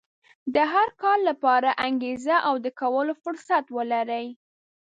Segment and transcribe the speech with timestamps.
[0.55, 4.25] د هر کار لپاره انګېزه او د کولو فرصت ولرئ.